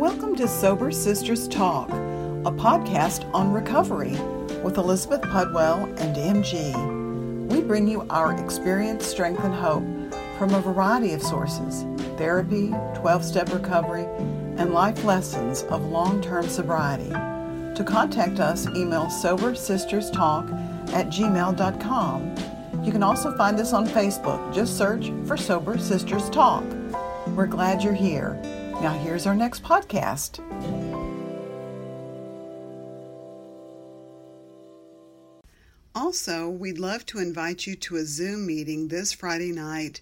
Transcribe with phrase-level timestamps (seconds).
[0.00, 4.12] Welcome to Sober Sisters Talk, a podcast on recovery
[4.62, 7.50] with Elizabeth Pudwell and MG.
[7.50, 9.84] We bring you our experience, strength, and hope
[10.38, 11.84] from a variety of sources
[12.16, 14.06] therapy, 12 step recovery,
[14.56, 17.10] and life lessons of long term sobriety.
[17.10, 20.50] To contact us, email sobersisterstalk
[20.94, 22.34] at gmail.com.
[22.82, 24.54] You can also find us on Facebook.
[24.54, 26.64] Just search for Sober Sisters Talk.
[27.36, 28.59] We're glad you're here.
[28.80, 30.40] Now, here's our next podcast.
[35.94, 40.00] Also, we'd love to invite you to a Zoom meeting this Friday night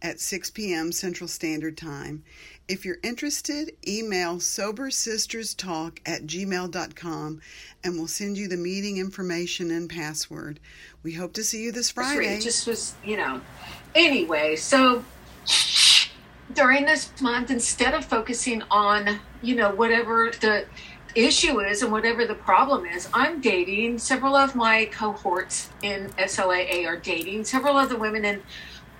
[0.00, 0.92] at 6 p.m.
[0.92, 2.22] Central Standard Time.
[2.68, 7.40] If you're interested, email sobersisterstalk at gmail.com
[7.82, 10.60] and we'll send you the meeting information and password.
[11.02, 12.36] We hope to see you this Friday.
[12.36, 13.40] It just was, you know.
[13.96, 15.04] Anyway, so
[16.54, 20.66] during this month, instead of focusing on, you know, whatever the
[21.14, 23.98] issue is and whatever the problem is, I'm dating.
[23.98, 27.44] Several of my cohorts in SLAA are dating.
[27.44, 28.42] Several of the women in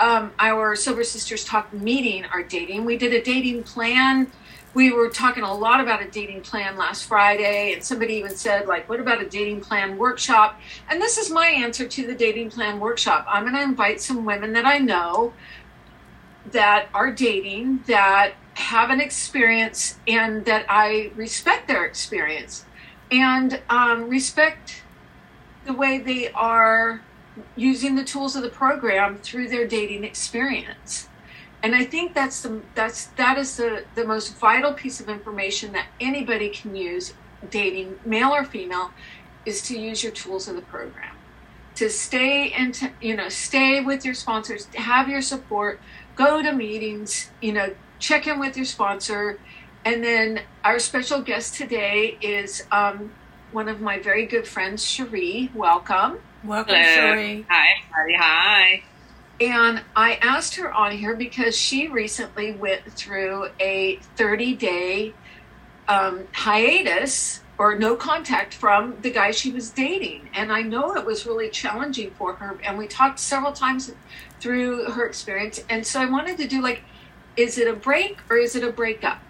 [0.00, 2.84] um, our Sober Sisters Talk meeting are dating.
[2.84, 4.30] We did a dating plan.
[4.74, 8.66] We were talking a lot about a dating plan last Friday, and somebody even said,
[8.66, 10.58] like, what about a dating plan workshop?
[10.88, 13.26] And this is my answer to the dating plan workshop.
[13.28, 15.34] I'm going to invite some women that I know
[16.52, 22.64] that are dating, that have an experience, and that I respect their experience
[23.10, 24.82] and um, respect
[25.66, 27.02] the way they are
[27.56, 31.08] using the tools of the program through their dating experience.
[31.62, 35.72] And I think that's the that's that is the, the most vital piece of information
[35.72, 37.14] that anybody can use
[37.50, 38.90] dating, male or female,
[39.46, 41.14] is to use your tools of the program.
[41.76, 45.80] To stay and you know, stay with your sponsors, have your support,
[46.16, 49.38] go to meetings, you know, check in with your sponsor.
[49.84, 53.12] And then our special guest today is um,
[53.52, 55.50] one of my very good friends, Cherie.
[55.54, 56.18] Welcome.
[56.44, 57.14] Welcome, Hello.
[57.14, 57.46] Cherie.
[57.48, 58.14] Hi, Marty.
[58.16, 58.82] Hi.
[59.40, 65.14] And I asked her on here because she recently went through a 30 day
[65.88, 70.28] um, hiatus or no contact from the guy she was dating.
[70.34, 72.58] And I know it was really challenging for her.
[72.64, 73.92] And we talked several times
[74.40, 75.62] through her experience.
[75.68, 76.82] And so I wanted to do like,
[77.36, 79.22] is it a break or is it a breakup?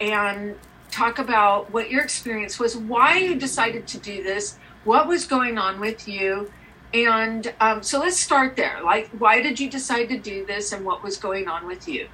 [0.00, 0.56] And
[0.90, 5.58] talk about what your experience was, why you decided to do this, what was going
[5.58, 6.52] on with you.
[6.94, 8.80] And um, so let's start there.
[8.84, 12.08] Like, why did you decide to do this and what was going on with you?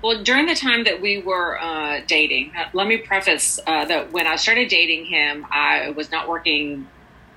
[0.00, 4.12] Well, during the time that we were uh, dating, uh, let me preface uh, that
[4.12, 6.86] when I started dating him, I was not working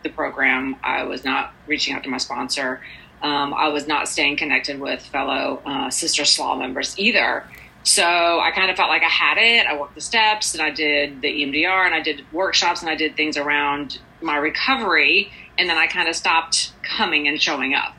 [0.04, 0.76] the program.
[0.84, 2.82] I was not reaching out to my sponsor.
[3.24, 7.46] Um, I was not staying connected with fellow uh, Sister SLAA members either.
[7.84, 9.66] So I kind of felt like I had it.
[9.66, 12.96] I worked the steps and I did the EMDR and I did workshops and I
[12.96, 15.32] did things around my recovery.
[15.58, 17.96] And then I kind of stopped coming and showing up.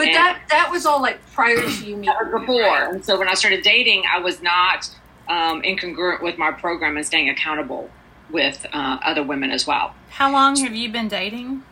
[0.00, 2.62] But and that that was all like prior to you meeting before.
[2.62, 2.92] Right?
[2.92, 4.88] And so when I started dating, I was not
[5.28, 7.90] um, incongruent with my program and staying accountable
[8.30, 9.94] with uh, other women as well.
[10.08, 11.62] How long have you been dating?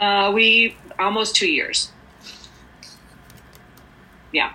[0.00, 1.92] Uh, we almost two years.
[4.32, 4.52] Yeah.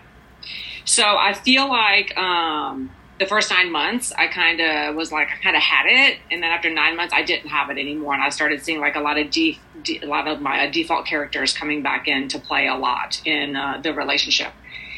[0.84, 5.42] So I feel like um, the first nine months, I kind of was like, I
[5.42, 8.22] kind of had it, and then after nine months, I didn't have it anymore, and
[8.22, 11.06] I started seeing like a lot of de- de- a lot of my uh, default
[11.06, 14.52] characters coming back into play a lot in uh, the relationship.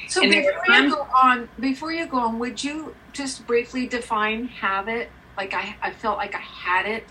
[0.10, 4.48] So and before you go on, before you go on, would you just briefly define
[4.48, 5.10] have it?
[5.36, 7.04] Like I, I felt like I had it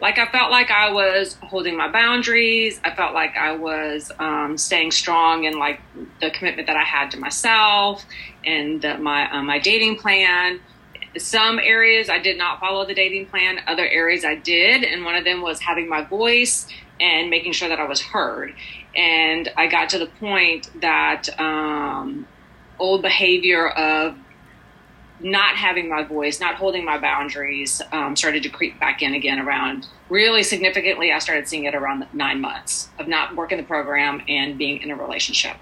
[0.00, 2.80] like I felt like I was holding my boundaries.
[2.84, 5.80] I felt like I was um, staying strong in like
[6.20, 8.04] the commitment that I had to myself
[8.48, 10.60] and my uh, my dating plan.
[11.16, 13.60] Some areas I did not follow the dating plan.
[13.66, 16.66] Other areas I did, and one of them was having my voice
[17.00, 18.54] and making sure that I was heard.
[18.94, 22.26] And I got to the point that um,
[22.78, 24.16] old behavior of
[25.20, 29.40] not having my voice, not holding my boundaries, um, started to creep back in again
[29.40, 31.12] around really significantly.
[31.12, 34.90] I started seeing it around nine months of not working the program and being in
[34.90, 35.56] a relationship.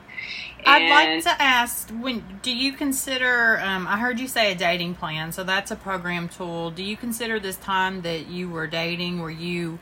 [0.66, 3.60] I'd like to ask: When do you consider?
[3.60, 6.70] Um, I heard you say a dating plan, so that's a program tool.
[6.70, 9.78] Do you consider this time that you were dating, were you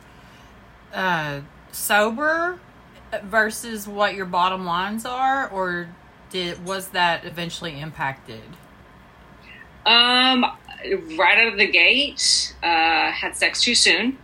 [0.93, 1.41] uh,
[1.73, 2.59] sober
[3.25, 5.89] versus what your bottom lines are, or
[6.31, 8.43] did was that eventually impacted?
[9.87, 10.45] Um,
[11.17, 14.19] right out of the gate, uh, had sex too soon.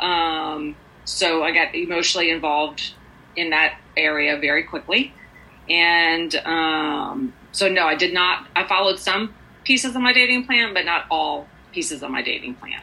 [0.00, 2.94] Um, so I got emotionally involved
[3.36, 5.12] in that area very quickly.
[5.68, 8.46] And um, so, no, I did not.
[8.54, 9.34] I followed some
[9.64, 12.80] pieces of my dating plan, but not all pieces of my dating plan.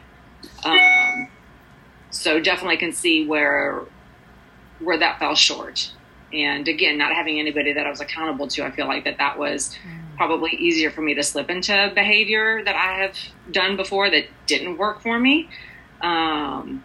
[0.64, 1.28] Um,
[2.10, 3.82] so definitely can see where
[4.80, 5.92] where that fell short.
[6.32, 9.38] And again, not having anybody that I was accountable to, I feel like that that
[9.38, 10.16] was mm.
[10.16, 13.16] probably easier for me to slip into behavior that I have
[13.50, 15.48] done before that didn't work for me.
[16.00, 16.82] Um,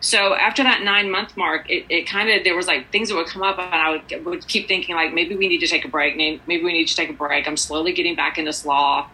[0.00, 3.16] so after that nine month mark, it, it kind of there was like things that
[3.16, 5.84] would come up, and I would, would keep thinking like maybe we need to take
[5.84, 6.16] a break.
[6.16, 7.48] Maybe we need to take a break.
[7.48, 9.06] I'm slowly getting back into SLAA,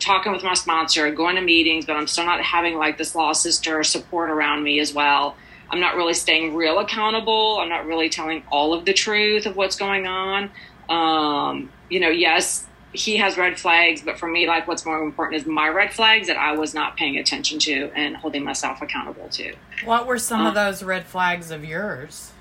[0.00, 3.36] talking with my sponsor, going to meetings, but I'm still not having like this SLAA
[3.36, 5.36] sister support around me as well.
[5.70, 7.58] I'm not really staying real accountable.
[7.60, 10.50] I'm not really telling all of the truth of what's going on.
[10.88, 15.40] Um, you know, yes, he has red flags, but for me, like what's more important
[15.40, 19.28] is my red flags that I was not paying attention to and holding myself accountable
[19.28, 19.54] to.
[19.84, 22.32] What were some of those red flags of yours?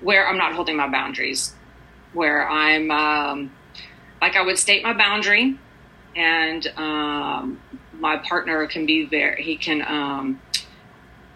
[0.00, 1.54] Where I'm not holding my boundaries,
[2.12, 3.52] where I'm um,
[4.20, 5.58] like I would state my boundary,
[6.14, 7.60] and um,
[7.94, 9.36] my partner can be there.
[9.36, 10.40] He can um,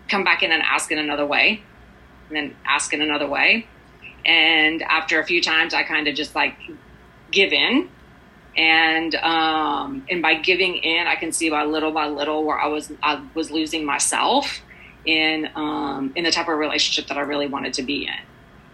[0.09, 1.63] come back in and ask in another way,
[2.29, 3.67] and then ask in another way.
[4.27, 6.57] And after a few times, I kind of just like
[7.35, 7.89] give in
[8.57, 12.67] and um, and by giving in, I can see by little by little where I
[12.67, 14.61] was I was losing myself
[15.05, 18.15] in um, in the type of relationship that I really wanted to be in,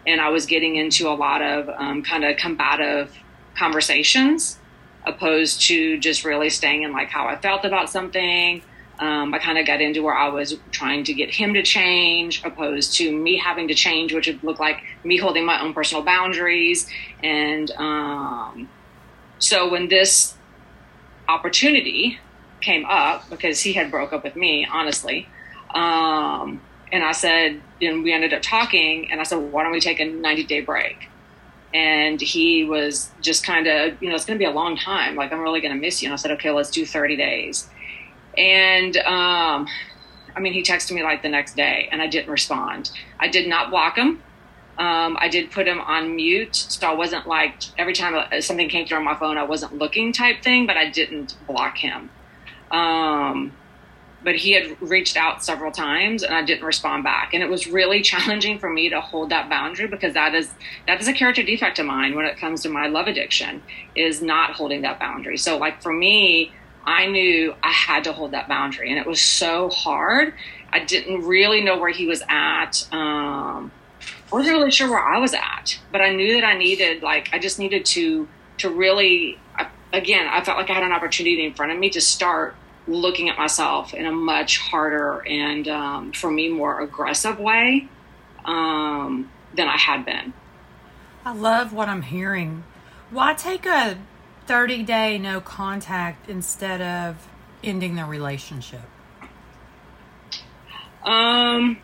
[0.07, 3.17] and I was getting into a lot of um, kind of combative
[3.57, 4.59] conversations,
[5.07, 8.63] opposed to just really staying in like how I felt about something.
[9.01, 12.45] Um, I kind of got into where I was trying to get him to change,
[12.45, 16.05] opposed to me having to change, which would look like me holding my own personal
[16.05, 16.87] boundaries.
[17.23, 18.69] And um,
[19.39, 20.35] so when this
[21.29, 22.19] opportunity
[22.61, 25.27] came up, because he had broke up with me, honestly,
[25.75, 26.61] um,
[26.93, 30.01] and I said, and we ended up talking, and I said, why don't we take
[30.01, 31.09] a 90 day break?
[31.73, 35.15] And he was just kind of, you know, it's going to be a long time.
[35.15, 36.09] Like, I'm really going to miss you.
[36.09, 37.71] And I said, okay, let's do 30 days.
[38.37, 39.67] And um,
[40.35, 42.91] I mean, he texted me like the next day, and I didn't respond.
[43.19, 44.23] I did not block him.
[44.79, 48.69] Um, I did put him on mute, so I wasn't like every time uh, something
[48.69, 52.09] came through on my phone, I wasn't looking type thing, but I didn't block him.
[52.71, 53.53] Um,
[54.23, 57.33] but he had reached out several times and I didn't respond back.
[57.33, 60.51] And it was really challenging for me to hold that boundary because that is
[60.87, 63.63] that is a character defect of mine when it comes to my love addiction
[63.95, 65.37] is not holding that boundary.
[65.37, 66.53] So like for me,
[66.85, 70.35] I knew I had to hold that boundary, and it was so hard.
[70.73, 72.87] I didn't really know where he was at.
[72.93, 77.03] Um, I wasn't really sure where I was at, but I knew that I needed,
[77.03, 78.29] like, I just needed to
[78.59, 79.39] to really.
[79.93, 82.55] Again, I felt like I had an opportunity in front of me to start
[82.87, 87.89] looking at myself in a much harder and, um, for me, more aggressive way
[88.45, 90.33] um, than I had been.
[91.25, 92.63] I love what I'm hearing.
[93.11, 93.99] Why take a
[94.51, 97.29] 30 day no contact instead of
[97.63, 98.81] ending the relationship?
[101.05, 101.79] Um,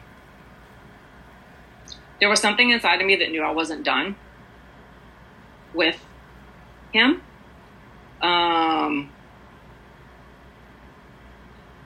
[2.19, 4.17] there was something inside of me that knew I wasn't done
[5.75, 6.05] with
[6.93, 7.23] him.
[8.21, 9.11] Um,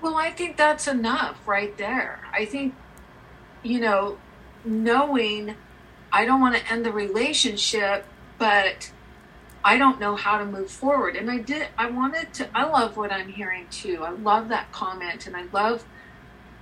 [0.00, 2.20] well, I think that's enough right there.
[2.32, 2.74] I think,
[3.62, 4.16] you know,
[4.64, 5.56] knowing
[6.10, 8.06] I don't want to end the relationship,
[8.38, 8.90] but
[9.64, 11.16] I don't know how to move forward.
[11.16, 14.02] And I did, I wanted to, I love what I'm hearing too.
[14.02, 15.84] I love that comment and I love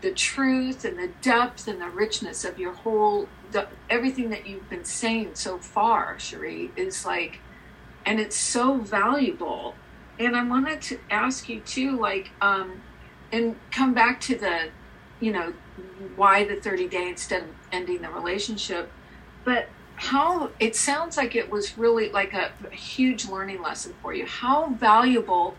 [0.01, 4.69] the truth and the depth and the richness of your whole, the, everything that you've
[4.69, 7.41] been saying so far, Cherie, is like,
[8.05, 9.75] and it's so valuable.
[10.19, 12.83] And I wanted to ask you too, like, um,
[13.31, 14.71] and come back to the,
[15.21, 15.53] you know,
[16.17, 18.91] why the 30 day instead of ending the relationship.
[19.45, 24.15] But how it sounds like it was really like a, a huge learning lesson for
[24.15, 24.25] you.
[24.25, 25.57] How valuable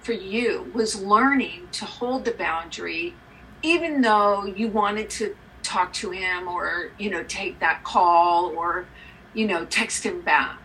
[0.00, 3.14] for you was learning to hold the boundary,
[3.62, 8.86] even though you wanted to talk to him or, you know, take that call or,
[9.34, 10.58] you know, text him back?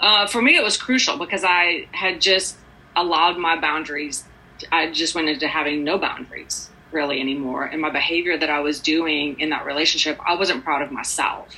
[0.00, 2.56] Uh, for me, it was crucial because I had just
[2.96, 4.24] allowed my boundaries.
[4.70, 7.64] I just went into having no boundaries really anymore.
[7.64, 11.48] And my behavior that I was doing in that relationship, I wasn't proud of myself.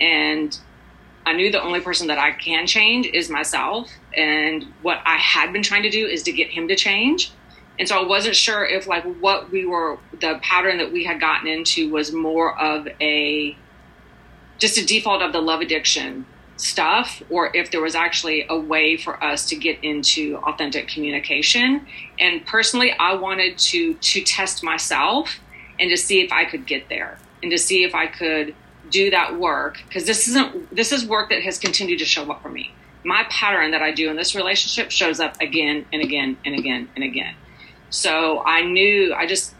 [0.00, 0.58] And
[1.24, 3.90] I knew the only person that I can change is myself.
[4.16, 7.32] And what I had been trying to do is to get him to change.
[7.78, 11.20] And so I wasn't sure if like what we were the pattern that we had
[11.20, 13.56] gotten into was more of a
[14.58, 16.26] just a default of the love addiction
[16.62, 21.86] stuff or if there was actually a way for us to get into authentic communication.
[22.18, 25.40] And personally i wanted to to test myself
[25.80, 28.54] and to see if i could get there and to see if i could
[28.92, 29.78] do that work.
[29.88, 32.72] Because this isn't this is work that has continued to show up for me.
[33.04, 36.88] My pattern that I do in this relationship shows up again and again and again
[36.94, 37.34] and again.
[37.90, 39.54] So I knew I just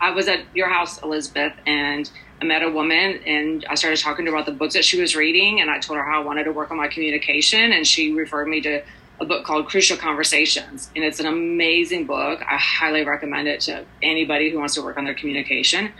[0.00, 4.24] I was at your house, Elizabeth, and I met a woman and I started talking
[4.24, 6.24] to her about the books that she was reading and I told her how I
[6.24, 8.82] wanted to work on my communication and she referred me to
[9.20, 12.40] a book called Crucial Conversations and it's an amazing book.
[12.40, 15.90] I highly recommend it to anybody who wants to work on their communication.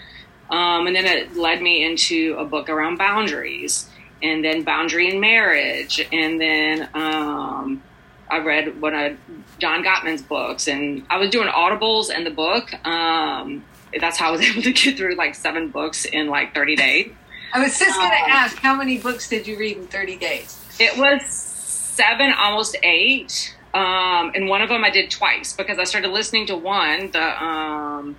[0.48, 3.90] Um, and then it led me into a book around boundaries
[4.22, 7.82] and then boundary in marriage and then um,
[8.30, 9.16] I read one of
[9.58, 12.72] John Gottman's books and I was doing audibles and the book.
[12.86, 13.64] Um,
[14.00, 17.12] that's how I was able to get through like seven books in like 30 days.
[17.52, 20.16] I was just going to um, ask, how many books did you read in 30
[20.16, 20.62] days?
[20.78, 23.56] It was seven, almost eight.
[23.72, 27.42] Um, and one of them I did twice because I started listening to one, the,
[27.44, 28.16] um,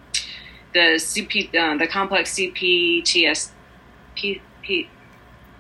[0.74, 3.52] the CP, uh, the complex CPTS,
[4.16, 4.90] P, P,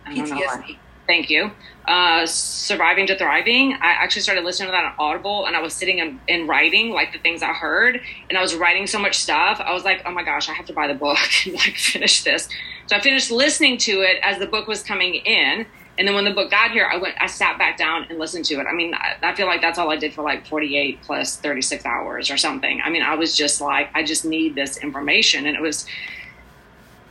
[0.08, 0.78] PTSD.
[1.10, 1.50] Thank you.
[1.88, 3.74] Uh, Surviving to Thriving.
[3.74, 6.92] I actually started listening to that on Audible, and I was sitting and, and, writing
[6.92, 8.00] like the things I heard,
[8.30, 9.60] and I was writing so much stuff.
[9.60, 12.24] I was like, oh my gosh, I have to buy the book and like finish
[12.24, 12.48] this.
[12.86, 15.66] So I finished listening to it as the book was coming in,
[15.98, 18.46] and then when the book got here, I went, I sat back down and listened
[18.46, 18.68] to it.
[18.68, 21.88] I mean, I, I feel like that's all I did for like 48 plus 36
[21.88, 22.82] hours or something.
[22.86, 25.88] I mean, I was just like, I just need this information, and it was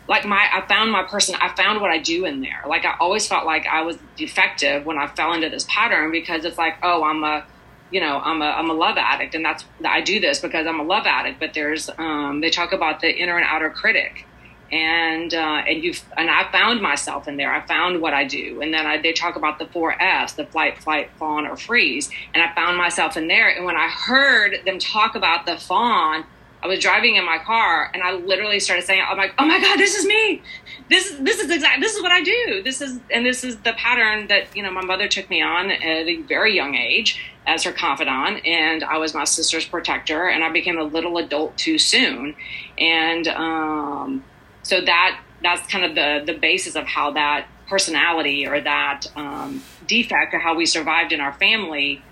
[0.08, 2.64] like my I found my person I found what I do in there.
[2.66, 6.44] Like I always felt like I was defective when I fell into this pattern because
[6.44, 7.44] it's like, oh, I'm a
[7.90, 10.80] you know, I'm a I'm a love addict and that's I do this because I'm
[10.80, 14.24] a love addict, but there's um they talk about the inner and outer critic.
[14.70, 17.50] And uh, and you've and I found myself in there.
[17.50, 20.44] I found what I do, and then I, they talk about the four F's: the
[20.44, 22.10] flight, flight, fawn, or freeze.
[22.34, 23.48] And I found myself in there.
[23.48, 26.26] And when I heard them talk about the fawn,
[26.62, 29.60] I was driving in my car and I literally started saying, I'm like, oh my
[29.60, 30.42] God, this is me.
[30.90, 32.62] This, this is exactly, this is what I do.
[32.64, 35.70] This is, and this is the pattern that, you know, my mother took me on
[35.70, 38.44] at a very young age as her confidant.
[38.44, 42.34] And I was my sister's protector and I became a little adult too soon.
[42.76, 44.24] And, um,
[44.62, 49.62] so that, that's kind of the, the basis of how that personality or that, um,
[49.86, 52.02] defect or how we survived in our family,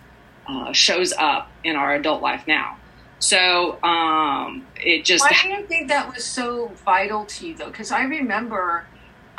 [0.47, 2.77] uh, shows up in our adult life now.
[3.19, 5.25] So um, it just.
[5.25, 7.71] Why do you think that was so vital to you, though?
[7.71, 8.87] Because I remember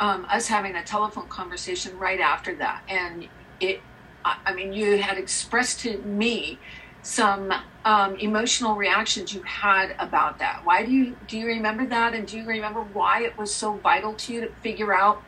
[0.00, 3.28] um, us having a telephone conversation right after that, and
[3.60, 3.80] it.
[4.24, 6.58] I mean, you had expressed to me
[7.02, 7.52] some
[7.84, 10.60] um, emotional reactions you had about that.
[10.64, 13.74] Why do you do you remember that, and do you remember why it was so
[13.74, 15.22] vital to you to figure out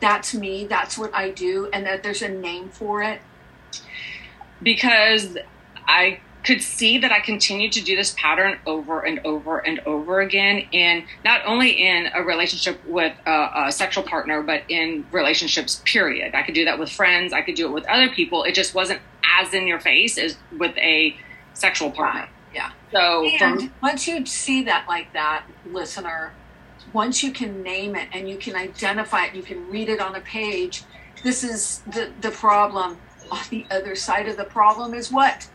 [0.00, 3.20] that's me, that's what I do, and that there's a name for it?
[4.62, 5.36] Because
[5.88, 10.20] I could see that I continued to do this pattern over and over and over
[10.20, 15.82] again in not only in a relationship with a, a, sexual partner, but in relationships,
[15.86, 16.34] period.
[16.34, 17.32] I could do that with friends.
[17.32, 18.44] I could do it with other people.
[18.44, 19.00] It just wasn't
[19.40, 21.16] as in your face as with a
[21.54, 22.28] sexual partner.
[22.54, 22.72] Yeah.
[22.92, 26.32] So and from, once you see that like that, listener,
[26.92, 30.14] once you can name it and you can identify it, you can read it on
[30.14, 30.84] a page.
[31.22, 32.98] This is the, the problem.
[33.30, 35.48] On the other side of the problem is what?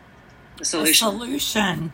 [0.59, 1.07] The solution.
[1.07, 1.93] A solution.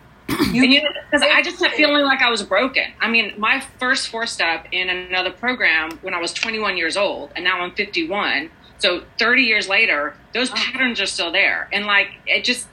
[0.52, 2.86] you know, because I just kept feeling like I was broken.
[3.00, 7.32] I mean, my first four step in another program when I was 21 years old,
[7.36, 8.50] and now I'm 51.
[8.80, 10.56] So 30 years later, those oh.
[10.56, 12.68] patterns are still there, and like it just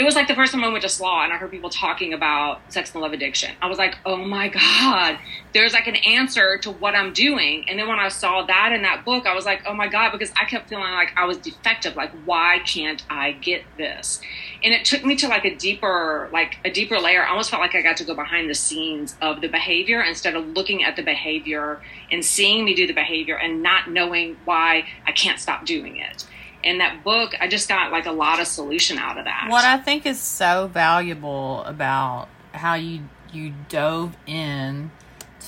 [0.00, 2.14] it was like the first time I went to SLAA and I heard people talking
[2.14, 3.54] about sex and love addiction.
[3.60, 5.18] I was like, oh my God,
[5.52, 7.68] there's like an answer to what I'm doing.
[7.68, 10.12] And then when I saw that in that book, I was like, oh my God,
[10.12, 11.96] because I kept feeling like I was defective.
[11.96, 14.22] Like, why can't I get this?
[14.64, 17.22] And it took me to like a deeper, like a deeper layer.
[17.22, 20.34] I almost felt like I got to go behind the scenes of the behavior instead
[20.34, 21.78] of looking at the behavior
[22.10, 26.24] and seeing me do the behavior and not knowing why I can't stop doing it
[26.62, 29.46] in that book, I just got like a lot of solution out of that.
[29.48, 33.02] What I think is so valuable about how you
[33.32, 34.90] you dove in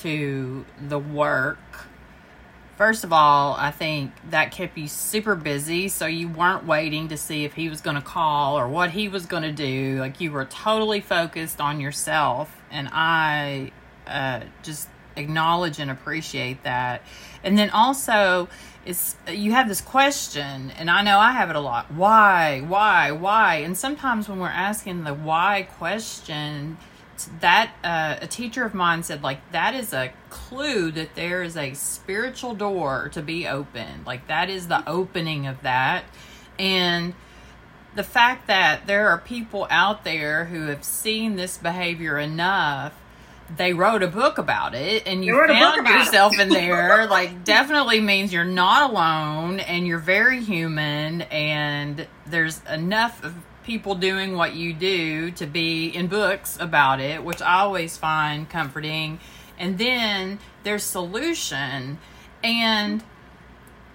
[0.01, 1.59] to the work.
[2.77, 7.17] First of all, I think that kept you super busy, so you weren't waiting to
[7.17, 9.97] see if he was going to call or what he was going to do.
[9.99, 13.71] Like you were totally focused on yourself, and I
[14.07, 17.03] uh, just acknowledge and appreciate that.
[17.43, 18.49] And then also,
[18.85, 21.91] it's you have this question and i know i have it a lot.
[21.91, 23.55] Why why why?
[23.55, 26.77] And sometimes when we're asking the why question
[27.39, 31.55] that uh, a teacher of mine said like that is a clue that there is
[31.55, 34.05] a spiritual door to be opened.
[34.05, 36.03] Like that is the opening of that.
[36.59, 37.13] And
[37.95, 42.93] the fact that there are people out there who have seen this behavior enough
[43.57, 48.33] they wrote a book about it and you found yourself in there like definitely means
[48.33, 54.73] you're not alone and you're very human and there's enough of people doing what you
[54.73, 59.19] do to be in books about it which i always find comforting.
[59.57, 61.99] And then there's solution
[62.43, 63.03] and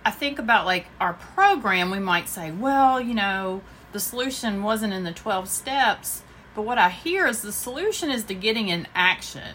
[0.05, 3.61] i think about like our program we might say well you know
[3.93, 6.23] the solution wasn't in the 12 steps
[6.59, 9.55] but what I hear is the solution is to getting in action.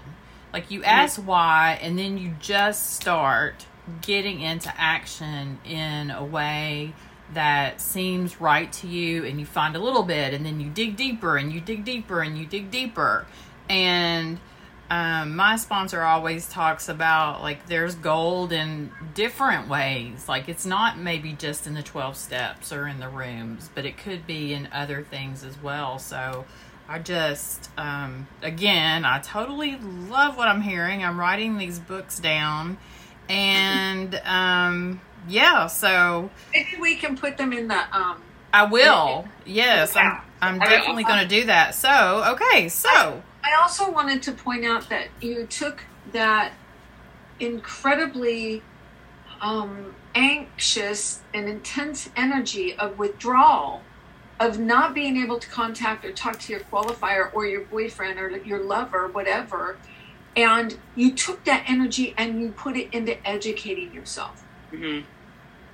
[0.54, 1.28] Like you ask mm-hmm.
[1.28, 3.66] why, and then you just start
[4.02, 6.94] getting into action in a way
[7.34, 10.96] that seems right to you, and you find a little bit, and then you dig
[10.96, 13.28] deeper, and you dig deeper, and you dig deeper.
[13.68, 14.40] And
[14.90, 20.30] um, my sponsor always talks about like there's gold in different ways.
[20.30, 23.98] Like it's not maybe just in the 12 steps or in the rooms, but it
[23.98, 26.00] could be in other things as well.
[26.00, 26.46] So
[26.94, 31.04] I just, um, again, I totally love what I'm hearing.
[31.04, 32.78] I'm writing these books down.
[33.28, 36.30] And, um, yeah, so.
[36.54, 38.22] Maybe we can put them in the, um,
[38.54, 39.28] I will.
[39.44, 41.74] Yes, I'm, I'm definitely going to do that.
[41.74, 42.90] So, okay, so.
[42.92, 45.82] I, I also wanted to point out that you took
[46.12, 46.54] that
[47.40, 48.62] incredibly
[49.42, 53.82] um, anxious and intense energy of withdrawal
[54.40, 58.30] of not being able to contact or talk to your qualifier or your boyfriend or
[58.38, 59.78] your lover, whatever,
[60.36, 64.44] and you took that energy and you put it into educating yourself.
[64.72, 65.06] Mm-hmm.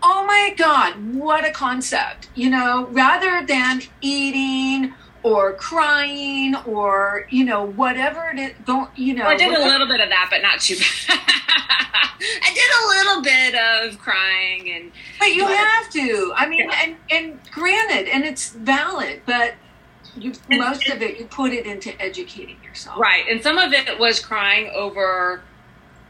[0.01, 2.29] Oh my God, what a concept!
[2.33, 9.13] You know, rather than eating or crying or you know whatever it is, don't you
[9.13, 9.23] know?
[9.23, 11.19] Well, I did a little bit of that, but not too bad.
[12.21, 14.91] I did a little bit of crying and.
[15.19, 16.33] But you but, have to.
[16.35, 16.81] I mean, yeah.
[16.83, 19.55] and and granted, and it's valid, but
[20.15, 22.99] you most of it you put it into educating yourself.
[22.99, 25.41] Right, and some of it was crying over.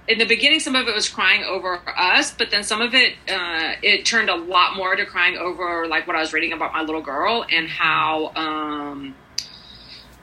[0.08, 3.14] In the beginning, some of it was crying over us, but then some of it
[3.28, 6.74] uh, it turned a lot more to crying over like what I was reading about
[6.74, 8.32] my little girl and how.
[8.36, 9.16] Um,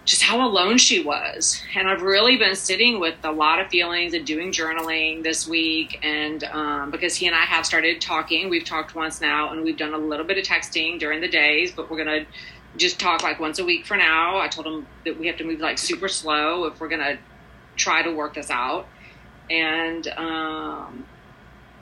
[0.07, 1.61] just how alone she was.
[1.75, 5.99] And I've really been sitting with a lot of feelings and doing journaling this week.
[6.03, 9.77] And um, because he and I have started talking, we've talked once now, and we've
[9.77, 12.27] done a little bit of texting during the days, but we're to
[12.77, 14.39] just talk like once a week for now.
[14.39, 17.19] I told him that we have to move like super slow if we're to
[17.75, 18.87] try to work this out.
[19.51, 21.07] And, um,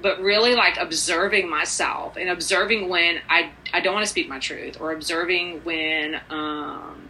[0.03, 4.39] but really like observing myself and observing when I, I don't want to speak my
[4.39, 7.09] truth or observing when, um,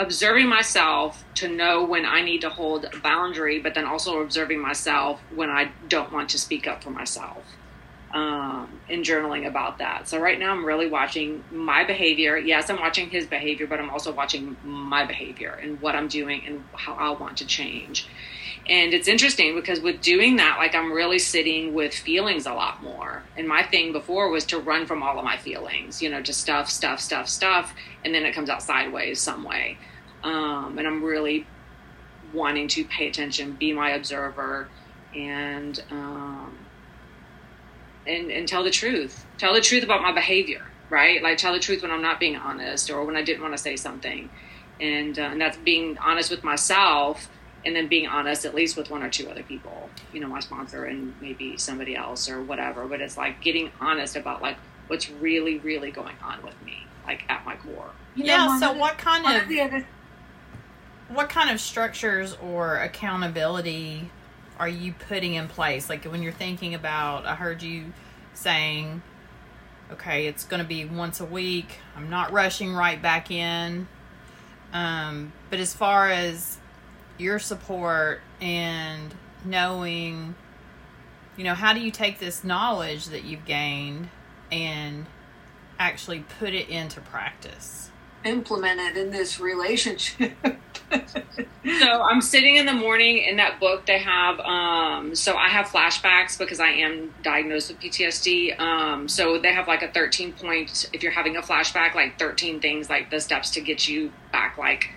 [0.00, 4.60] observing myself to know when I need to hold a boundary, but then also observing
[4.60, 7.44] myself when I don't want to speak up for myself.
[8.12, 10.08] Um, and journaling about that.
[10.08, 12.36] So right now I'm really watching my behavior.
[12.36, 16.42] Yes, I'm watching his behavior, but I'm also watching my behavior and what I'm doing
[16.44, 18.08] and how I want to change.
[18.66, 22.82] And it's interesting because with doing that, like I'm really sitting with feelings a lot
[22.82, 23.22] more.
[23.36, 26.40] And my thing before was to run from all of my feelings, you know, just
[26.40, 27.72] stuff, stuff, stuff, stuff,
[28.04, 29.78] and then it comes out sideways some way
[30.22, 31.46] um, and I'm really
[32.32, 34.68] wanting to pay attention, be my observer,
[35.14, 36.56] and um,
[38.06, 39.24] and and tell the truth.
[39.38, 41.22] Tell the truth about my behavior, right?
[41.22, 43.58] Like tell the truth when I'm not being honest or when I didn't want to
[43.58, 44.30] say something,
[44.80, 47.28] and uh, and that's being honest with myself.
[47.62, 50.40] And then being honest, at least with one or two other people, you know, my
[50.40, 52.86] sponsor and maybe somebody else or whatever.
[52.86, 57.22] But it's like getting honest about like what's really, really going on with me, like
[57.28, 57.90] at my core.
[58.14, 58.58] You know, yeah.
[58.58, 59.84] So, what kind of
[61.10, 64.10] what kind of structures or accountability
[64.60, 65.88] are you putting in place?
[65.88, 67.94] Like when you're thinking about, I heard you
[68.34, 69.02] saying,
[69.90, 71.78] okay, it's going to be once a week.
[71.96, 73.88] I'm not rushing right back in.
[74.74, 76.58] Um, but as far as
[77.18, 79.14] your support and
[79.46, 80.34] knowing,
[81.38, 84.10] you know, how do you take this knowledge that you've gained
[84.52, 85.06] and
[85.78, 87.89] actually put it into practice?
[88.24, 90.32] Implement it in this relationship.
[90.92, 93.86] so I'm sitting in the morning in that book.
[93.86, 98.58] They have um, so I have flashbacks because I am diagnosed with PTSD.
[98.60, 100.90] Um, so they have like a 13 point.
[100.92, 104.58] If you're having a flashback, like 13 things, like the steps to get you back,
[104.58, 104.90] like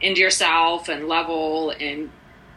[0.00, 2.10] into yourself and level and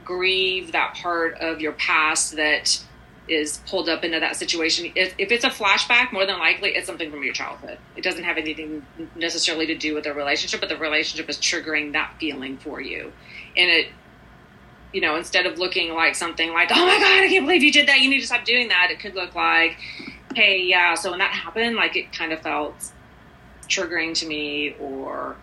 [0.03, 2.83] grieve that part of your past that
[3.27, 4.91] is pulled up into that situation.
[4.95, 7.77] If, if, it's a flashback, more than likely it's something from your childhood.
[7.95, 11.93] It doesn't have anything necessarily to do with the relationship, but the relationship is triggering
[11.93, 13.13] that feeling for you.
[13.55, 13.87] And it,
[14.91, 17.71] you know, instead of looking like something like, oh my God, I can't believe you
[17.71, 19.77] did that, you need to stop doing that, it could look like,
[20.35, 22.91] hey, yeah, so when that happened, like it kind of felt
[23.67, 25.37] triggering to me or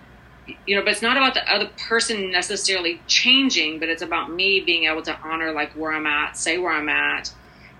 [0.66, 4.60] you know, but it's not about the other person necessarily changing, but it's about me
[4.60, 7.30] being able to honor like where I'm at, say where I'm at,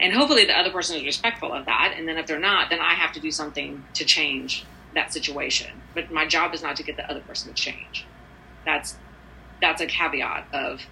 [0.01, 1.95] and hopefully the other person is respectful of that.
[1.97, 5.71] And then if they're not, then I have to do something to change that situation.
[5.95, 8.07] But my job is not to get the other person to change.
[8.65, 8.97] That's
[9.61, 10.83] that's a caveat of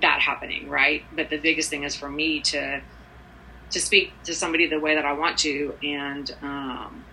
[0.00, 1.04] that happening, right?
[1.14, 2.80] But the biggest thing is for me to
[3.70, 5.74] to speak to somebody the way that I want to.
[5.82, 7.04] And um,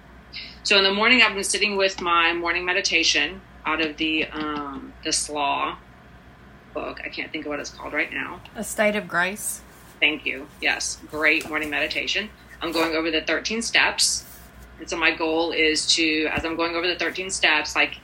[0.63, 4.93] so in the morning, I've been sitting with my morning meditation out of the um,
[5.03, 5.77] the SLAA
[6.73, 7.01] book.
[7.03, 8.41] I can't think of what it's called right now.
[8.55, 9.61] A State of Grace.
[9.99, 10.47] Thank you.
[10.61, 12.29] Yes, great morning meditation.
[12.61, 14.25] I'm going over the 13 steps.
[14.79, 17.97] And so my goal is to, as I'm going over the 13 steps, like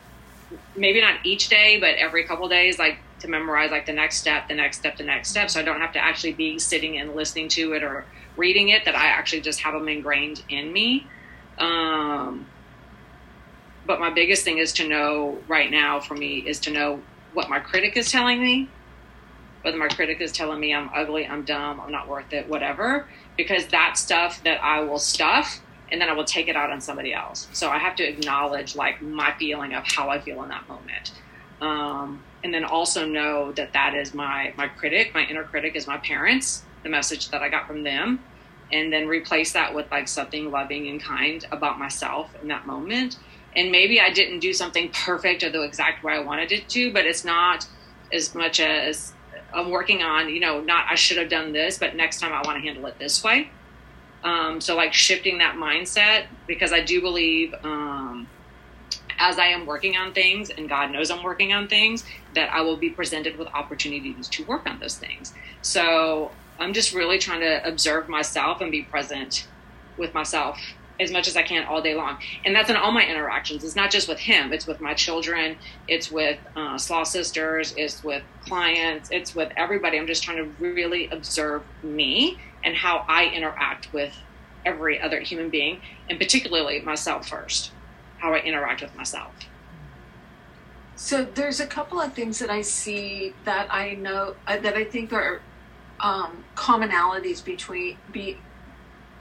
[0.75, 4.47] maybe not each day, but every couple days, like to memorize like the next step,
[4.47, 5.49] the next step, the next step.
[5.49, 8.05] So I don't have to actually be sitting and listening to it or
[8.37, 11.07] reading it, that I actually just have them ingrained in me.
[11.57, 12.45] Um,
[13.85, 17.01] but my biggest thing is to know right now for me is to know
[17.33, 18.69] what my critic is telling me
[19.61, 23.07] whether my critic is telling me I'm ugly, I'm dumb, I'm not worth it, whatever,
[23.37, 26.79] because that's stuff that I will stuff and then I will take it out on
[26.79, 27.47] somebody else.
[27.51, 31.11] So I have to acknowledge like my feeling of how I feel in that moment.
[31.59, 35.85] Um, and then also know that that is my my critic, my inner critic is
[35.85, 38.23] my parents, the message that I got from them,
[38.71, 43.19] and then replace that with like something loving and kind about myself in that moment.
[43.55, 46.91] And maybe I didn't do something perfect or the exact way I wanted it to,
[46.91, 47.67] but it's not
[48.11, 49.13] as much as
[49.53, 52.41] I'm working on, you know, not I should have done this, but next time I
[52.45, 53.49] want to handle it this way.
[54.23, 58.27] Um, so like shifting that mindset because I do believe um,
[59.17, 62.61] as I am working on things, and God knows I'm working on things, that I
[62.61, 65.33] will be presented with opportunities to work on those things.
[65.61, 69.47] So I'm just really trying to observe myself and be present
[69.97, 70.59] with myself
[71.01, 72.17] as much as I can all day long.
[72.45, 73.63] And that's in all my interactions.
[73.63, 78.03] It's not just with him, it's with my children, it's with uh, SLAA Sisters, it's
[78.03, 79.97] with clients, it's with everybody.
[79.97, 84.15] I'm just trying to really observe me and how I interact with
[84.65, 87.71] every other human being, and particularly myself first,
[88.19, 89.33] how I interact with myself.
[90.95, 94.83] So there's a couple of things that I see that I know uh, that I
[94.83, 95.41] think are
[95.99, 98.37] um, commonalities between be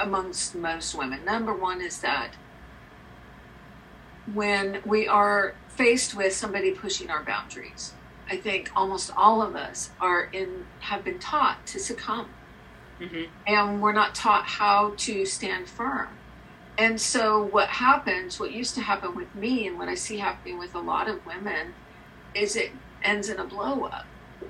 [0.00, 1.24] amongst most women.
[1.24, 2.32] Number one is that
[4.32, 7.94] when we are faced with somebody pushing our boundaries,
[8.28, 12.28] I think almost all of us are in have been taught to succumb,
[13.00, 13.24] mm-hmm.
[13.46, 16.08] and we're not taught how to stand firm.
[16.78, 20.58] And so, what happens, what used to happen with me, and what I see happening
[20.58, 21.74] with a lot of women,
[22.34, 22.70] is it
[23.02, 24.06] ends in a blow up.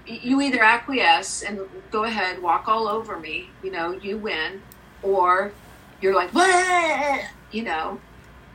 [0.07, 1.61] You either acquiesce and
[1.91, 4.63] go ahead, walk all over me, you know, you win,
[5.03, 5.53] or
[6.01, 7.25] you're like, what?
[7.53, 8.01] You know.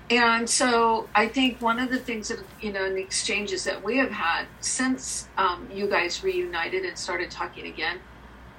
[0.09, 3.83] And so I think one of the things that, you know, in the exchanges that
[3.83, 7.99] we have had since um, you guys reunited and started talking again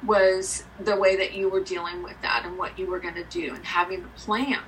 [0.05, 3.25] was the way that you were dealing with that and what you were going to
[3.25, 4.59] do and having a plan.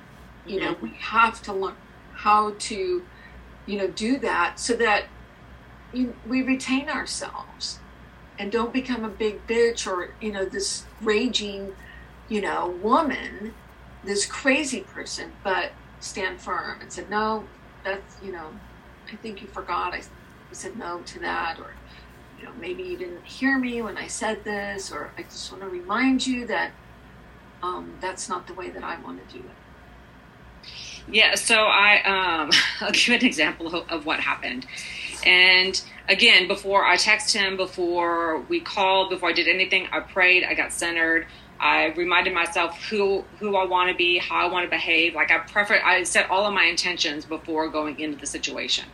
[0.45, 0.85] You know, mm-hmm.
[0.85, 1.75] we have to learn
[2.13, 3.05] how to,
[3.65, 5.05] you know, do that so that
[5.93, 7.79] you, we retain ourselves
[8.37, 11.75] and don't become a big bitch or, you know, this raging
[12.29, 13.53] you know, woman,
[14.03, 17.43] this crazy person, but stand firm and said, no,
[17.83, 18.47] that's, you know,
[19.11, 19.93] I think you forgot.
[19.93, 20.01] I,
[20.51, 21.59] said no to that.
[21.59, 21.73] Or,
[22.39, 24.91] you know, maybe you didn't hear me when I said this.
[24.91, 26.71] Or I just want to remind you that
[27.61, 30.69] um, that's not the way that I want to do it.
[31.11, 34.65] Yeah, so I um, I'll give an example of, of, what happened.
[35.25, 40.43] And again, before I texted him, before we called, before I did anything, I prayed,
[40.43, 41.27] I got centered,
[41.59, 45.13] I reminded myself who who I want to be, how I want to behave.
[45.13, 48.85] Like I prefer, I set all of my intentions before going into the situation.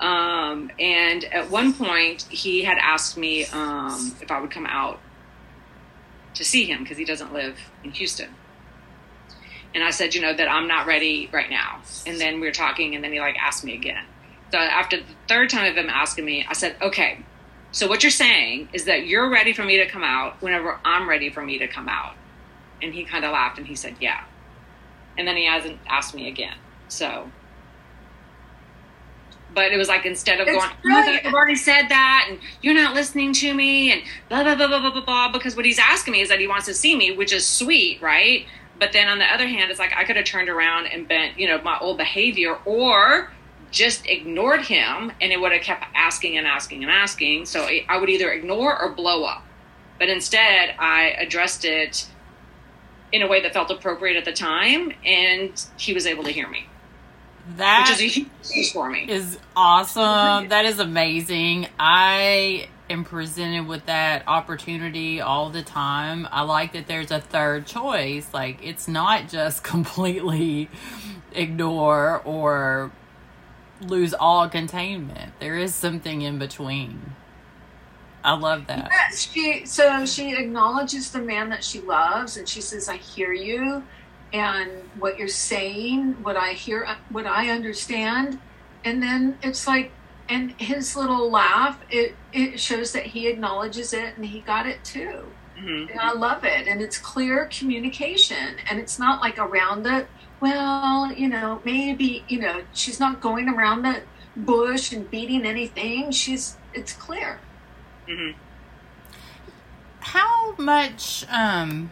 [0.00, 4.98] Um, and at one point, he had asked me um, if I would come out
[6.34, 8.30] to see him because he doesn't live in Houston.
[9.74, 11.82] And I said, you know, that I'm not ready right now.
[12.06, 14.04] And then we were talking, and then he like asked me again.
[14.50, 17.24] So after the third time of him asking me, I said, okay,
[17.72, 21.08] so what you're saying is that you're ready for me to come out whenever I'm
[21.08, 22.14] ready for me to come out.
[22.82, 24.24] And he kind of laughed and he said, "Yeah."
[25.18, 26.56] And then he hasn't asked me again.
[26.88, 27.30] So
[29.54, 32.74] but it was like instead of it's going, oh, I've already said that, and you're
[32.74, 35.32] not listening to me, and blah blah blah blah blah blah blah.
[35.32, 38.00] Because what he's asking me is that he wants to see me, which is sweet,
[38.00, 38.46] right?
[38.78, 41.38] But then on the other hand, it's like I could have turned around and bent,
[41.38, 43.32] you know, my old behavior, or
[43.70, 47.46] just ignored him and it would have kept asking and asking and asking.
[47.46, 49.44] So I would either ignore or blow up.
[49.98, 52.08] But instead, I addressed it
[53.12, 56.48] in a way that felt appropriate at the time, and he was able to hear
[56.48, 56.66] me.
[57.56, 59.10] That which is a huge for me.
[59.10, 60.48] Is awesome.
[60.48, 61.68] that is amazing.
[61.78, 66.28] I am presented with that opportunity all the time.
[66.30, 68.32] I like that there's a third choice.
[68.32, 70.68] Like it's not just completely
[71.32, 72.90] ignore or
[73.80, 75.32] lose all containment.
[75.40, 77.14] There is something in between.
[78.22, 78.90] I love that.
[78.90, 83.32] Yeah, she so she acknowledges the man that she loves and she says, I hear
[83.32, 83.82] you
[84.32, 88.38] and what you're saying, what I hear what I understand.
[88.84, 89.90] And then it's like
[90.28, 94.84] and his little laugh, it it shows that he acknowledges it and he got it
[94.84, 95.24] too.
[95.58, 95.90] Mm-hmm.
[95.90, 96.68] And I love it.
[96.68, 100.06] And it's clear communication and it's not like around it
[100.40, 104.02] well, you know, maybe, you know, she's not going around the
[104.36, 106.10] bush and beating anything.
[106.10, 107.38] She's, it's clear.
[108.08, 108.38] Mm-hmm.
[110.00, 111.90] How much, um,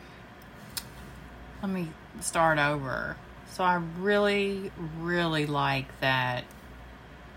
[1.62, 1.88] let me
[2.20, 3.16] start over.
[3.50, 6.44] So I really, really like that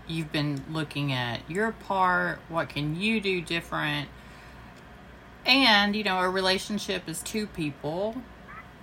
[0.06, 2.40] you've been looking at your part.
[2.48, 4.08] What can you do different?
[5.44, 8.22] And, you know, a relationship is two people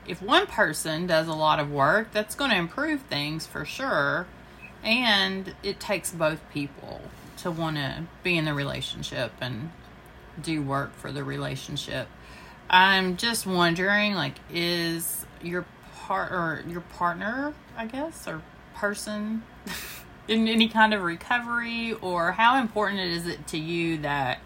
[0.10, 4.26] if one person does a lot of work, that's going to improve things for sure.
[4.84, 7.02] And it takes both people
[7.38, 9.72] to want to be in the relationship and
[10.41, 12.08] do work for the relationship.
[12.72, 18.41] I'm just wondering, like, is your part or your partner, I guess, or
[18.76, 19.43] person
[20.28, 24.39] in any kind of recovery, or how important is it to you that,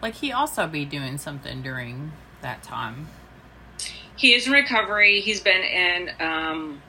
[0.00, 3.08] like, he also be doing something during that time?
[4.16, 5.20] He is in recovery.
[5.20, 6.82] He's been in um,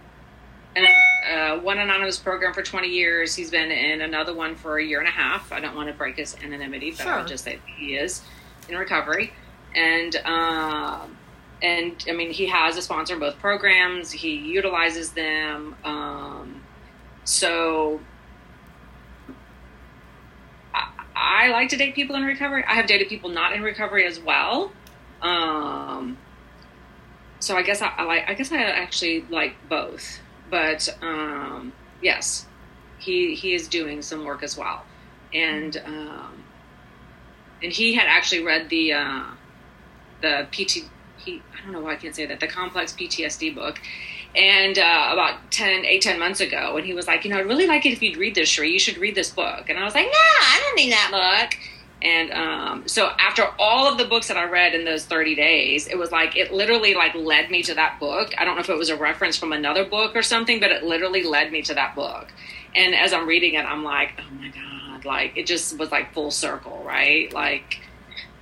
[0.75, 0.85] in
[1.31, 3.35] uh, one anonymous program for 20 years.
[3.35, 5.51] He's been in another one for a year and a half.
[5.51, 7.13] I don't want to break his anonymity, but sure.
[7.13, 8.21] I'll just say he is
[8.69, 9.31] in recovery.
[9.75, 11.17] And um,
[11.61, 14.11] and I mean, he has a sponsor in both programs.
[14.11, 15.75] He utilizes them.
[15.85, 16.61] Um,
[17.23, 18.01] so
[20.73, 22.65] I, I, like to date people in recovery.
[22.67, 24.73] I have dated people not in recovery as well.
[25.21, 26.17] Um,
[27.43, 32.45] so I guess I, I, like I guess I actually like both, but um, yes,
[32.99, 34.85] he he is doing some work as well,
[35.33, 36.43] and um,
[37.61, 39.23] and he had actually read the uh,
[40.21, 43.81] the PT he I don't know why I can't say that the complex PTSD book,
[44.35, 47.45] and uh, about 10, 8, 10 months ago, and he was like, you know, I'd
[47.45, 48.71] really like it if you'd read this, Cherie.
[48.71, 51.59] You should read this book, and I was like, nah, I don't need that book.
[52.03, 55.87] And um, so after all of the books that I read in those 30 days,
[55.87, 58.33] it was like it literally like led me to that book.
[58.37, 60.83] I don't know if it was a reference from another book or something, but it
[60.83, 62.27] literally led me to that book.
[62.75, 66.13] And as I'm reading it, I'm like, oh my god, like it just was like
[66.13, 67.31] full circle, right?
[67.31, 67.79] Like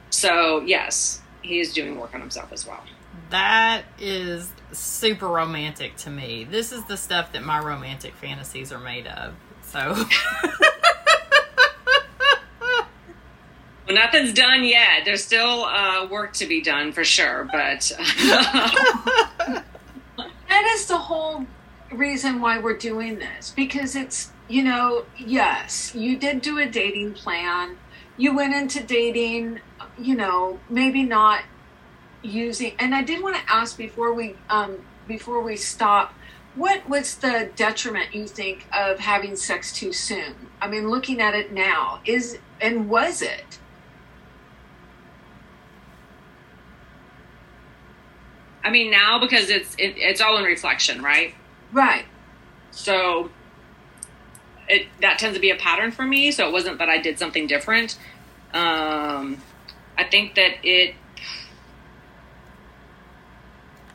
[0.10, 2.84] so yes, he is doing work on himself as well.
[3.30, 6.45] That is super romantic to me.
[6.50, 9.36] This is the stuff that my romantic fantasies are made of.
[9.62, 9.80] So
[13.81, 15.06] Well, nothing's done yet.
[15.06, 19.64] There's still uh, work to be done for sure, but that
[20.76, 21.46] is the whole
[21.92, 27.14] reason why we're doing this because it's you know yes you did do a dating
[27.14, 27.78] plan.
[28.18, 29.60] You went into dating
[30.00, 31.44] you know maybe not
[32.24, 34.78] using and i did want to ask before we um
[35.08, 36.14] before we stop
[36.56, 40.36] what was the detriment you think of having sex too soon?
[40.62, 43.58] I mean looking at it now is and was it
[48.63, 51.34] I mean, now because it's it, it's all in reflection, right?
[51.71, 52.06] Right.
[52.71, 53.30] So
[54.67, 56.32] it that tends to be a pattern for me.
[56.32, 57.97] So it wasn't that I did something different.
[58.54, 59.41] Um,
[59.97, 60.95] I think that it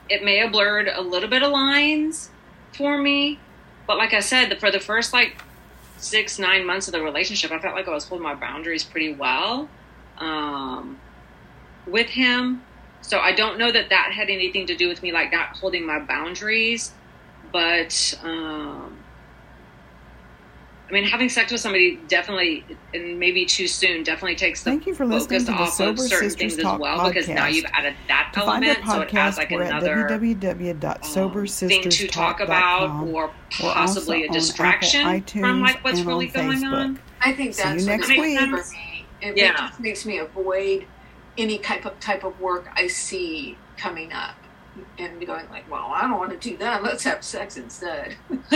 [0.09, 2.31] it may have blurred a little bit of lines
[2.72, 3.38] for me,
[3.87, 5.42] but like I said, for the first like
[5.98, 9.14] six nine months of the relationship, I felt like I was holding my boundaries pretty
[9.14, 9.68] well
[10.18, 10.98] um,
[11.87, 12.62] with him
[13.07, 15.87] so I don't know that that had anything to do with me like not holding
[15.87, 16.92] my boundaries,
[17.53, 18.99] but um,
[20.88, 24.87] I mean, having sex with somebody definitely, and maybe too soon, definitely takes the Thank
[24.87, 27.09] you for listening to the Sober of certain Sisters things Talk as well podcast.
[27.09, 31.69] because now you've added that to element, so it adds like another www.sobersisterstalk.com.
[31.69, 36.73] thing to talk about, or possibly a distraction Apple, from like what's really going Facebook.
[36.73, 36.99] on.
[37.21, 39.07] I think that's See you next week.
[39.23, 39.71] It yeah.
[39.79, 40.87] makes me avoid
[41.38, 44.37] any type of type of work I see coming up
[44.99, 46.83] and going like, well, I don't want to do that.
[46.83, 48.16] Let's have sex instead.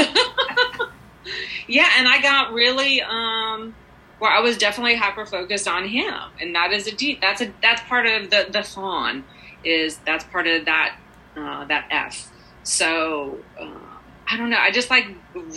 [1.66, 3.74] yeah, and I got really um
[4.18, 7.20] where I was definitely hyper focused on him, and that is a deep.
[7.20, 9.24] That's a that's part of the the fawn
[9.64, 10.96] is that's part of that
[11.36, 12.30] uh, that F.
[12.62, 13.70] So uh,
[14.28, 14.58] I don't know.
[14.58, 15.06] I just like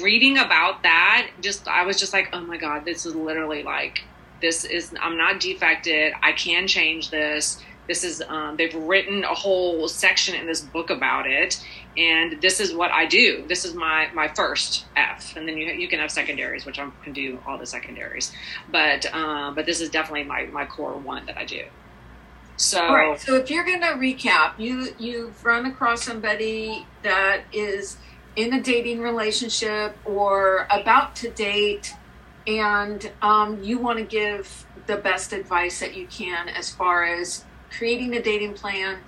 [0.01, 1.29] reading about that.
[1.41, 4.03] Just I was just like, oh my god, this is literally like
[4.43, 4.93] this is.
[5.01, 6.13] I'm not defected.
[6.21, 7.63] I can change this.
[7.87, 8.21] This is.
[8.27, 11.65] Um, they've written a whole section in this book about it,
[11.97, 13.45] and this is what I do.
[13.47, 16.89] This is my my first F, and then you you can have secondaries, which I
[17.03, 18.33] can do all the secondaries,
[18.69, 21.63] but um, but this is definitely my my core one that I do.
[22.55, 23.19] So, right.
[23.19, 27.97] so if you're going to recap, you you've run across somebody that is
[28.35, 31.93] in a dating relationship or about to date,
[32.47, 37.45] and um, you want to give the best advice that you can as far as
[37.77, 38.99] creating a dating plan,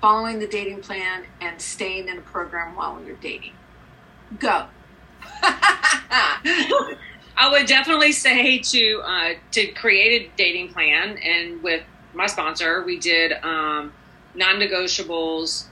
[0.00, 3.52] following the dating plan, and staying in a program while you're dating.
[4.38, 4.66] Go.
[5.42, 12.82] I would definitely say to uh, to create a dating plan, and with my sponsor,
[12.84, 13.92] we did um,
[14.34, 15.66] non-negotiables,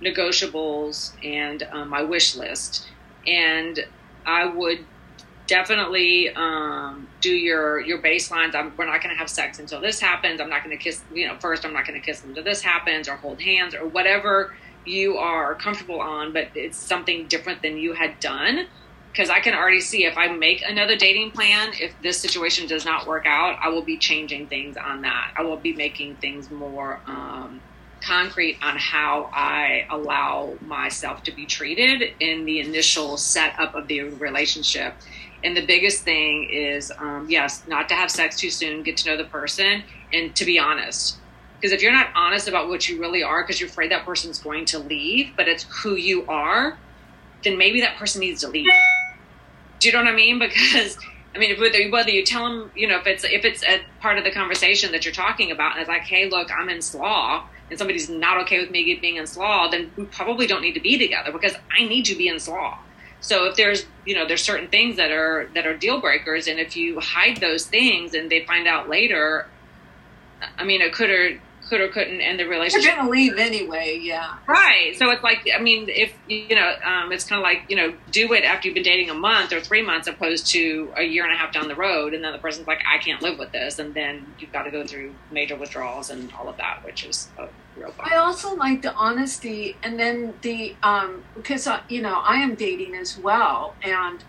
[0.00, 2.86] negotiables, and um, my wish list.
[3.26, 3.84] And
[4.26, 4.84] I would
[5.52, 8.54] definitely um, do your your baselines.
[8.54, 10.40] I'm, we're not going to have sex until this happens.
[10.40, 11.02] I'm not going to kiss.
[11.12, 13.86] You know, first I'm not going to kiss until this happens, or hold hands, or
[13.86, 14.54] whatever
[14.86, 16.32] you are comfortable on.
[16.32, 18.66] But it's something different than you had done
[19.12, 22.86] because I can already see if I make another dating plan, if this situation does
[22.86, 25.34] not work out, I will be changing things on that.
[25.36, 27.60] I will be making things more um,
[28.02, 34.00] concrete on how I allow myself to be treated in the initial setup of the
[34.00, 34.94] relationship.
[35.44, 39.10] And the biggest thing is, um, yes, not to have sex too soon, get to
[39.10, 41.16] know the person, and to be honest.
[41.60, 44.38] Because if you're not honest about what you really are, because you're afraid that person's
[44.38, 46.76] going to leave, but it's who you are,
[47.44, 48.68] then maybe that person needs to leave.
[49.78, 50.38] Do you know what I mean?
[50.48, 50.96] Because
[51.34, 54.18] I mean, whether whether you tell them, you know, if it's if it's a part
[54.18, 57.44] of the conversation that you're talking about, and it's like, hey, look, I'm in SLAA,
[57.70, 60.80] and somebody's not okay with me being in SLAA, then we probably don't need to
[60.80, 62.76] be together because I need to be in SLAA.
[63.22, 66.60] So if there's you know there's certain things that are that are deal breakers, and
[66.60, 69.46] if you hide those things and they find out later,
[70.58, 72.86] I mean, it could or could or couldn't end the relationship.
[72.86, 74.36] You're going to leave anyway, yeah.
[74.46, 74.94] Right.
[74.96, 77.94] So it's like, I mean, if, you know, um, it's kind of like, you know,
[78.10, 81.24] do it after you've been dating a month or three months opposed to a year
[81.24, 82.14] and a half down the road.
[82.14, 83.78] And then the person's like, I can't live with this.
[83.78, 87.28] And then you've got to go through major withdrawals and all of that, which is
[87.38, 87.50] a real
[87.98, 92.54] I also like the honesty and then the, um, because, uh, you know, I am
[92.54, 93.74] dating as well.
[93.82, 94.22] And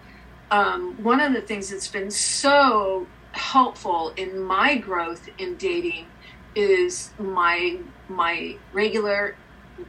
[0.49, 6.05] um, one of the things that's been so helpful in my growth in dating
[6.55, 7.77] is my
[8.07, 9.35] my regular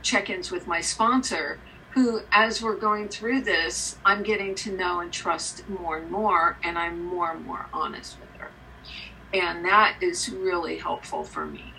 [0.03, 1.59] check-ins with my sponsor
[1.91, 6.57] who as we're going through this i'm getting to know and trust more and more
[6.65, 8.51] and i'm more and more honest with her.
[9.35, 11.75] And that is really helpful for me.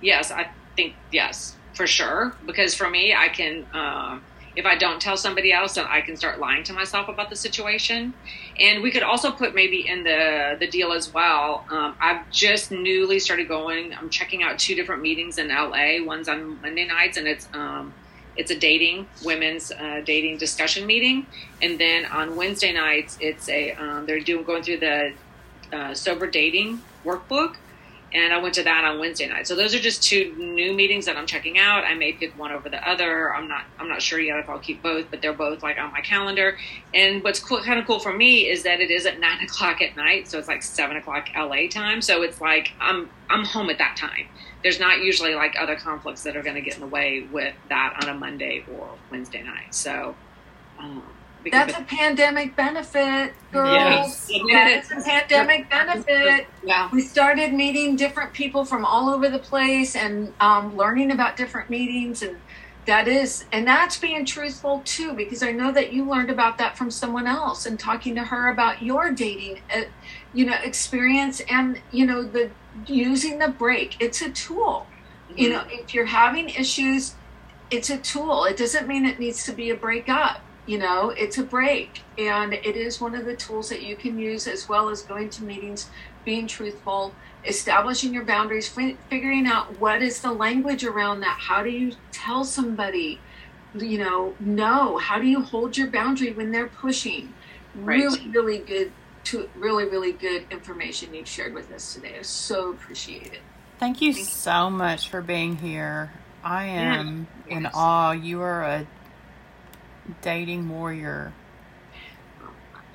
[0.00, 4.18] Yes i think yes for sure because for me i can uh,
[4.54, 7.36] if I don't tell somebody else, then I can start lying to myself about the
[7.36, 8.12] situation.
[8.58, 11.64] And we could also put maybe in the the deal as well.
[11.70, 13.94] Um, I've just newly started going.
[13.94, 16.04] I'm checking out two different meetings in LA.
[16.04, 17.94] One's on Monday nights, and it's um,
[18.36, 21.26] it's a dating women's uh, dating discussion meeting,
[21.62, 25.12] and then on Wednesday nights, it's a um, they're doing going through the
[25.72, 27.56] uh, sober dating workbook
[28.14, 29.46] and I went to that on Wednesday night.
[29.46, 31.84] So those are just two new meetings that I'm checking out.
[31.84, 33.34] I may pick one over the other.
[33.34, 35.92] I'm not I'm not sure yet if I'll keep both, but they're both like on
[35.92, 36.58] my calendar.
[36.92, 39.80] And what's cool, kind of cool for me is that it is at nine o'clock
[39.80, 42.02] at night, so it's like seven o'clock LA time.
[42.02, 44.26] So it's like I'm I'm home at that time.
[44.62, 47.54] There's not usually like other conflicts that are going to get in the way with
[47.68, 49.74] that on a Monday or Wednesday night.
[49.74, 50.14] So.
[50.78, 51.02] Um,
[51.50, 54.28] that's a pandemic benefit, girls.
[54.30, 56.46] Yes, That's a pandemic benefit.
[56.62, 56.88] Yeah.
[56.92, 61.70] We started meeting different people from all over the place and um, learning about different
[61.70, 62.36] meetings and
[62.84, 66.76] that is and that's being truthful too because i know that you learned about that
[66.76, 69.82] from someone else and talking to her about your dating uh,
[70.34, 72.50] you know experience and you know the
[72.86, 74.86] using the break it's a tool
[75.28, 75.38] mm-hmm.
[75.38, 77.14] you know if you're having issues
[77.70, 80.40] it's a tool it doesn't mean it needs to be a breakup
[80.72, 82.00] you know it's a break.
[82.16, 85.28] And it is one of the tools that you can use as well as going
[85.30, 85.90] to meetings
[86.24, 91.36] being truthful establishing your boundaries f- figuring out what is the language around that.
[91.40, 93.20] How do you tell somebody
[93.74, 94.96] you know no?
[94.96, 97.34] How do you hold your boundary when they're pushing?
[97.74, 97.98] Right.
[97.98, 98.92] really really good
[99.24, 102.16] to really really good information you've shared with us today.
[102.18, 103.40] I so appreciate it.
[103.78, 104.76] Thank you thank so you.
[104.76, 106.12] much for being here.
[106.44, 107.56] I am yeah.
[107.56, 108.12] in awe.
[108.12, 108.86] You are a
[110.20, 111.32] dating warrior?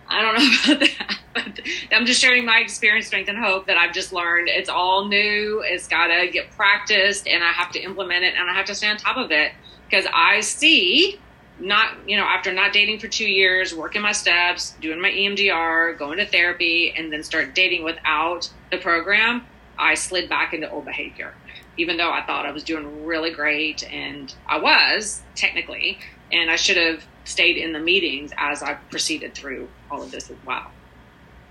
[0.09, 1.17] I don't know about that.
[1.33, 4.47] But I'm just sharing my experience, strength, and hope that I've just learned.
[4.49, 5.63] It's all new.
[5.65, 8.75] It's got to get practiced, and I have to implement it, and I have to
[8.75, 9.51] stay on top of it
[9.89, 11.19] because I see
[11.59, 15.97] not, you know, after not dating for two years, working my steps, doing my EMDR,
[15.97, 19.45] going to therapy, and then start dating without the program,
[19.77, 21.33] I slid back into old behavior.
[21.77, 25.99] Even though I thought I was doing really great, and I was technically,
[26.31, 30.29] and I should have stayed in the meetings as I proceeded through all of this
[30.29, 30.71] as well.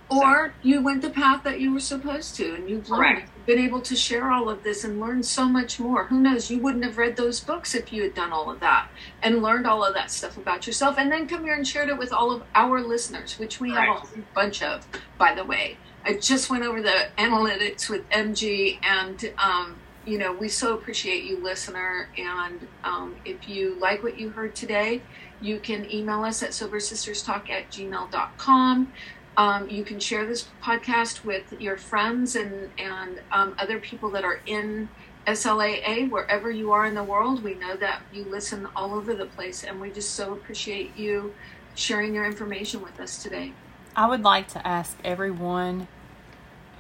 [0.09, 0.69] Or so.
[0.69, 3.97] you went the path that you were supposed to, and you've learned, been able to
[3.97, 6.05] share all of this and learn so much more.
[6.05, 6.49] Who knows?
[6.49, 8.89] You wouldn't have read those books if you had done all of that
[9.23, 11.99] and learned all of that stuff about yourself, and then come here and shared it
[11.99, 14.87] with all of our listeners, which we have a whole bunch of,
[15.19, 15.77] by the way.
[16.05, 19.77] I just went over the analytics with MG, and um,
[20.07, 22.09] you know we so appreciate you, listener.
[22.17, 25.03] And um, if you like what you heard today,
[25.41, 28.93] you can email us at sobersisterstalk at gmail.com.
[29.37, 34.25] Um, you can share this podcast with your friends and, and um, other people that
[34.25, 34.89] are in
[35.27, 37.43] SLAA, wherever you are in the world.
[37.43, 41.35] We know that you listen all over the place, and we just so appreciate you
[41.75, 43.53] sharing your information with us today.
[43.95, 45.89] I would like to ask everyone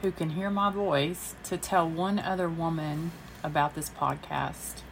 [0.03, 4.82] who can hear my voice to tell one other woman about this podcast.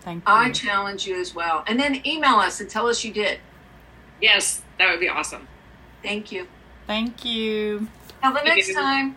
[0.00, 0.32] Thank you.
[0.32, 1.64] I challenge you as well.
[1.66, 3.38] And then email us and tell us you did.
[4.20, 5.48] Yes, that would be awesome.
[6.02, 6.46] Thank you.
[6.86, 7.88] Thank you.
[8.22, 9.16] Till the next time.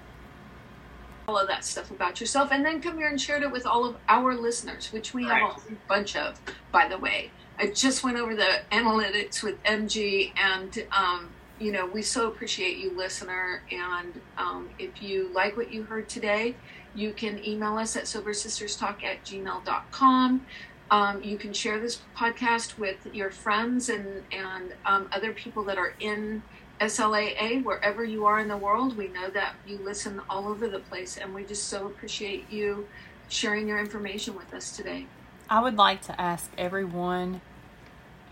[1.28, 3.86] All of that stuff about yourself, and then come here and share it with all
[3.86, 6.39] of our listeners, which we have a whole bunch of,
[6.70, 7.32] by the way.
[7.57, 11.30] I just went over the analytics with MG, and um,
[11.64, 13.64] you know we so appreciate you, listener.
[13.72, 16.55] And um, if you like what you heard today,
[16.93, 20.45] you can email us at sobersisterstalk at gmail.com.
[20.91, 25.78] Um, you can share this podcast with your friends and and um, other people that
[25.78, 26.43] are in
[26.82, 28.97] SLAA, wherever you are in the world.
[28.97, 32.88] We know that you listen all over the place, and we just so appreciate you
[33.30, 35.07] sharing your information with us today.
[35.49, 37.39] I would like to ask everyone